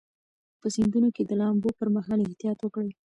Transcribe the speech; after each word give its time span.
په 0.61 0.67
سیندونو 0.75 1.09
کې 1.15 1.23
د 1.25 1.31
لامبو 1.41 1.69
پر 1.79 1.87
مهال 1.95 2.19
احتیاط 2.21 2.59
وکړئ. 2.61 2.89